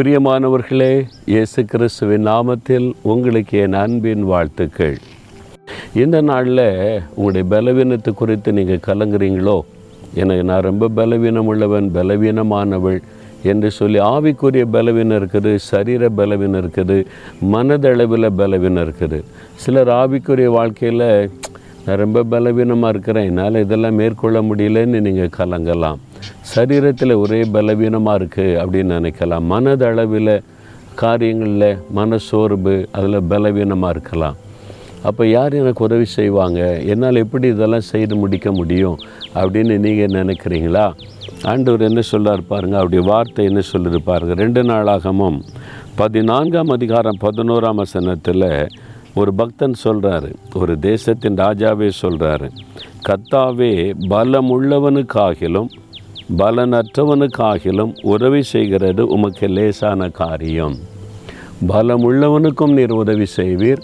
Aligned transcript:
பிரியமானவர்களே 0.00 0.92
இயேசு 1.24 1.60
கிறிஸ்துவின் 1.64 2.26
நாமத்தில் 2.26 2.86
உங்களுக்கு 3.02 3.58
என் 3.58 3.72
அன்பின் 3.72 4.22
வாழ்த்துக்கள். 4.24 4.96
இந்த 6.02 6.20
நாளில் 6.20 6.62
உங்களுடைய 7.14 7.44
பலவீனத்தை 7.50 8.12
குறித்து 8.14 8.52
நீங்கள் 8.52 8.82
கலங்குறீங்களோ? 8.86 9.56
எனக்கு 10.14 10.44
நான் 10.44 10.66
ரொம்ப 10.68 10.88
பலவீனம் 10.88 11.46
உள்ளவன் 11.46 11.90
பலவீனமானவள் 11.96 12.98
என்று 13.42 13.70
சொல்லி 13.70 13.98
ஆவிக்குரிய 13.98 14.64
பலவீனம் 14.76 15.18
இருக்குது 15.20 15.52
சரீர 15.70 16.08
பலவீனம் 16.20 16.62
இருக்குது 16.62 16.98
மனதளவில் 17.54 18.36
பலவீனம் 18.42 18.84
இருக்குது. 18.86 19.20
சிலர் 19.54 19.88
ஆவிக்குரிய 19.88 20.50
வாழ்க்கையில் 20.58 21.30
நான் 21.84 22.00
ரொம்ப 22.04 22.22
பலவீனமாக 22.32 22.92
இருக்கிறேன். 22.94 23.28
என்னால் 23.30 23.62
இதெல்லாம் 23.64 23.98
மேற்கொள்ள 24.00 24.38
முடியலன்னு 24.48 25.00
நீங்கள் 25.06 25.34
கலங்கலாம். 25.38 25.98
சரீரத்தில் 26.54 27.14
ஒரே 27.22 27.40
பலவீனமாக 27.56 28.18
இருக்குது 28.20 28.58
அப்படின்னு 28.62 28.98
நினைக்கலாம். 28.98 29.46
மனதளவில் 29.52 30.34
காரியங்களில் 31.02 31.80
மனசோர்வு 31.98 32.74
அதில் 32.98 33.26
பலவீனமாக 33.32 33.94
இருக்கலாம். 33.96 34.36
அப்போ 35.08 35.22
யார் 35.26 35.54
எனக்கு 35.60 35.84
உதவி 35.86 36.06
செய்வாங்க? 36.18 36.60
என்னால் 36.92 37.22
எப்படி 37.24 37.46
இதெல்லாம் 37.54 37.88
செய்து 37.92 38.14
முடிக்க 38.22 38.48
முடியும் 38.58 38.98
அப்படின்னு 39.40 39.76
நீங்கள் 39.86 40.16
நினைக்கிறீங்களா? 40.20 40.86
ஆண்டவர் 41.50 41.86
என்ன 41.88 42.00
சொல்லார் 42.12 42.48
பாருங்கள் 42.50 42.80
அவருடைய 42.80 43.02
வார்த்தை 43.10 43.44
என்ன 43.50 43.60
சொல்லுது 43.72 44.00
ரெண்டு 44.42 44.62
நாளாகமும் 44.70 45.38
பதினான்காம் 46.00 46.72
அதிகாரம் 46.76 47.20
பதினோராம் 47.22 47.80
வசனத்தில் 47.82 48.48
ஒரு 49.14 49.34
பக்தன் 49.34 49.74
சொல்கிறாரு 49.84 50.34
ஒரு 50.54 50.78
தேசத்தின் 50.78 51.36
ராஜாவே 51.36 51.90
சொல்கிறாரு 52.02 52.48
கத்தாவே 53.08 53.72
பலமுள்ளவனுக்காகிலும் 54.10 55.70
பலனற்றவனுக்காகிலும் 56.38 57.92
உதவி 58.02 58.42
செய்கிறது 58.42 59.06
உமக்கு 59.06 59.48
லேசான 59.48 60.08
காரியம். 60.08 60.76
பலமுள்ளவனுக்கும் 61.68 62.72
நீர் 62.72 62.92
உதவி 62.92 63.26
செய்வீர் 63.36 63.82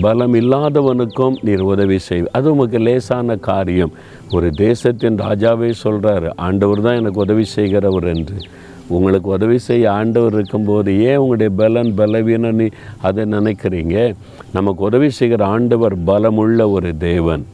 பலம் 0.00 0.34
இல்லாதவனுக்கும் 0.34 1.36
நீர் 1.42 1.60
உதவி 1.60 1.98
செய் 1.98 2.28
அது 2.32 2.52
உமக்கு 2.54 2.78
லேசான 2.78 3.36
காரியம். 3.36 3.92
ஒரு 4.30 4.50
தேசத்தின் 4.50 5.16
ராஜாவே 5.16 5.72
சொல்கிறாரு 5.84 6.30
ஆண்டவர் 6.36 6.80
தான் 6.80 6.94
எனக்கு 6.94 7.20
உதவி 7.20 7.44
செய்கிறவர் 7.44 8.04
என்று. 8.04 8.36
உங்களுக்கு 8.88 9.28
உதவி 9.30 9.58
செய்ய 9.58 9.92
ஆண்டவர் 9.92 10.32
இருக்கும்போது 10.32 10.90
ஏன் 11.08 11.16
உங்களுடைய 11.16 11.52
பலன் 11.56 11.92
பலவீனன்னு 11.96 12.66
அதை 13.02 13.24
நினைக்கிறீங்க? 13.24 14.14
நமக்கு 14.52 14.82
உதவி 14.84 15.10
செய்கிற 15.10 15.46
ஆண்டவர் 15.46 15.96
பலமுள்ள 15.98 16.70
ஒரு 16.70 16.96
தேவன். 16.96 17.44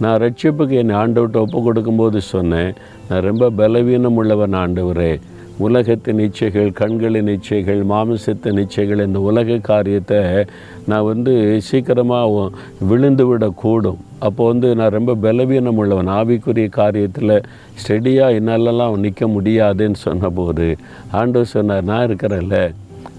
நான் 0.00 0.20
ரட்சிப்புக்கு 0.20 0.74
என் 0.82 0.90
ஆண்டவர்கிட்ட 0.90 1.40
ஒப்பு 1.44 1.62
கொடுக்கும்போது 1.62 2.20
சொன்னேன் 2.20 2.74
நான் 3.08 3.22
ரொம்ப 3.22 3.50
பலவீனம் 3.50 4.16
உள்ளவன் 4.16 4.52
ஆண்டவரே. 4.52 5.20
உலகத்தின் 5.66 6.20
இச்சைகள் 6.24 6.68
கண்களின் 6.80 7.30
இச்சைகள் 7.34 7.80
மாமிசத்தின் 7.92 8.58
இச்சைகள் 8.62 9.02
இந்த 9.06 9.20
உலக 9.28 9.56
காரியத்தை 9.70 10.20
நான் 10.90 11.08
வந்து 11.10 11.32
சீக்கிரமாக 11.68 12.44
விழுந்து 12.90 13.24
விடக்கூடும். 13.30 13.98
அப்போ 14.26 14.42
வந்து 14.46 14.68
நான் 14.80 14.94
ரொம்ப 14.98 15.14
பலவீனம் 15.24 15.80
உள்ளவன். 15.82 16.12
ஆவிக்குரிய 16.18 16.68
காரியத்தில் 16.80 17.34
ஸ்டெடியாக 17.80 18.38
என்னாலலாம் 18.40 19.02
நிற்க 19.06 19.26
முடியாதுன்னு 19.36 20.00
சொன்னபோது 20.06 20.68
ஆண்டவர் 21.20 21.52
சொன்னார் 21.56 21.90
நான் 21.90 22.06
இருக்கிறேன்ல 22.08 22.58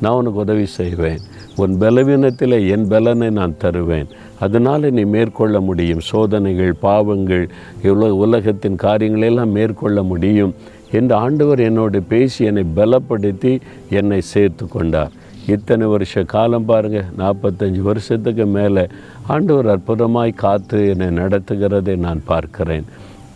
நான் 0.01 0.17
உனக்கு 0.19 0.43
உதவி 0.45 0.65
செய்வேன். 0.79 1.21
உன் 1.61 1.73
பலவீனத்தில் 1.77 2.57
என் 2.73 2.87
பலனை 2.87 3.29
நான் 3.29 3.59
தருவேன். 3.63 4.09
அதனால் 4.45 4.85
நீ 4.97 5.03
மேற்கொள்ள 5.15 5.59
முடியும். 5.59 6.03
சோதனைகள் 6.09 6.73
பாவங்கள் 6.87 7.45
இவ்வளோ 7.83 8.09
உலகத்தின் 8.25 8.77
காரியங்களெல்லாம் 8.83 9.55
மேற்கொள்ள 9.57 10.03
முடியும். 10.03 10.53
என்று 10.91 11.15
ஆண்டவர் 11.15 11.59
என்னோடு 11.59 12.01
பேசி 12.01 12.45
என்னை 12.45 12.63
பலப்படுத்தி 12.75 13.59
என்னை 13.89 14.21
சேர்த்து 14.21 14.67
கொண்டார். 14.67 15.11
இத்தனை 15.47 15.87
வருஷ 15.87 16.23
காலம் 16.23 16.65
பாருங்கள் 16.65 17.11
நாற்பத்தஞ்சு 17.17 17.81
வருஷத்துக்கு 17.81 18.45
மேலே 18.45 18.87
ஆண்டவர் 19.27 19.69
அற்புதமாய் 19.73 20.33
காத்து 20.33 20.87
என்னை 20.87 21.07
நடத்துகிறதை 21.07 21.95
நான் 21.97 22.21
பார்க்கிறேன். 22.25 22.85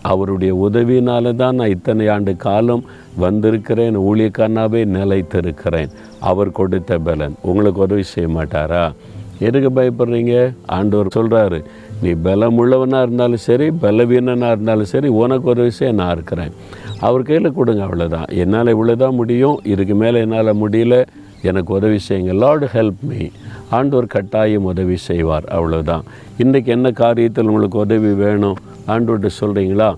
அவருடைய 0.01 0.55
உதவியினால 0.55 1.35
தான் 1.35 1.55
நான் 1.55 1.69
இத்தனை 1.69 2.07
ஆண்டு 2.07 2.35
காலம் 2.35 2.83
வந்திருக்கிறேன் 3.15 3.97
ஊழியக்காரனாவே 3.97 4.81
நிலைத்திருக்கிறேன். 4.97 5.89
அவர் 6.19 6.51
கொடுத்த 6.51 6.97
பலன். 6.97 7.35
உங்களுக்கு 7.41 7.81
உதவி 7.81 8.03
செய்ய 8.03 8.29
மாட்டாரா? 8.29 8.91
எதுக்கு 9.39 9.69
பயப்படுறீங்க? 9.81 10.53
ஆண்டவர் 10.65 11.15
சொல்கிறாரு 11.15 11.63
நீ 12.01 12.11
பலம் 12.13 12.57
உள்ளவனாக 12.57 13.03
இருந்தாலும் 13.03 13.37
சரி 13.37 13.71
பலவீனனாக 13.71 14.51
இருந்தாலும் 14.51 14.85
சரி 14.85 15.07
உனக்கு 15.07 15.49
ஒரு 15.49 15.61
விஷயம் 15.61 15.95
நான் 15.95 16.11
இருக்கிறேன். 16.11 16.51
அவர் 16.99 17.21
கையில் 17.21 17.53
கொடுங்க 17.53 17.85
அவ்வளோதான் 17.85 18.27
என்னால் 18.27 18.67
இவ்வளோ 18.67 18.95
தான் 18.95 19.15
முடியும். 19.15 19.59
இதுக்கு 19.63 19.95
மேலே 19.95 20.19
என்னால் 20.19 20.61
முடியல. 20.63 21.05
எனக்கு 21.41 21.73
உதவி 21.73 21.99
செய்யுங்க. 22.09 22.33
லார்டு 22.33 22.67
ஹெல்ப் 22.73 23.01
மீ 23.01 23.29
ஆண்டவர் 23.69 24.07
கட்டாயம் 24.07 24.63
உதவி 24.63 24.95
செய்வார். 24.95 25.43
அவ்வளோதான் 25.51 26.01
இன்றைக்கி 26.37 26.65
என்ன 26.65 26.89
காரியத்தில் 26.89 27.49
உங்களுக்கு 27.51 27.77
உதவி 27.77 28.13
வேணும்? 28.13 28.57
ஆண்டவர்கிட்ட 28.87 29.29
சொல்கிறீங்களா 29.41 29.95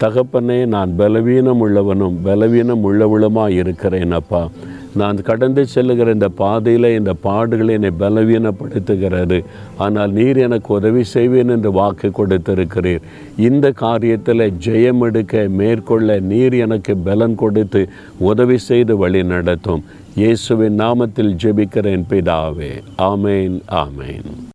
தகப்பனே 0.00 0.66
நான் 0.66 0.96
பலவீனம் 0.96 1.60
உள்ளவனும் 1.66 2.14
பலவீனம் 2.22 2.92
உள்ளவளுமாக 2.92 3.48
இருக்கிறேன் 3.48 4.12
அப்பா. 4.12 4.48
நான் 4.94 5.22
கடந்து 5.22 5.66
செல்லுகிற 5.66 6.10
இந்த 6.12 6.28
பாதையில் 6.28 6.88
இந்த 6.98 7.14
பாடுகளை 7.24 7.70
என்னை 7.70 7.90
பலவீனப்படுத்துகிறது. 7.98 9.44
ஆனால் 9.78 10.12
நீர் 10.12 10.36
எனக்கு 10.36 10.74
உதவி 10.74 11.04
செய்வேன் 11.04 11.48
என்று 11.48 11.72
வாக்கு 11.72 12.10
கொடுத்திருக்கிறீர். 12.18 13.00
இந்த 13.36 13.72
காரியத்தில் 13.80 14.52
ஜெயம் 14.66 15.00
எடுக்க 15.00 15.48
மேற்கொள்ள 15.48 16.20
நீர் 16.20 16.54
எனக்கு 16.54 16.96
பலன் 16.96 17.34
கொடுத்து 17.34 17.88
உதவி 18.18 18.58
செய்து 18.58 18.96
வழி 18.96 19.22
நடத்தும். 19.22 19.84
இயேசுவின் 20.14 20.80
நாமத்தில் 20.80 21.36
ஜெபிக்கிறேன் 21.44 22.04
பிதாவே. 22.10 22.72
ஆமேன் 22.98 23.60
ஆமேன். 23.84 24.50